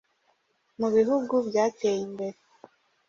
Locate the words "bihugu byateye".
0.95-1.99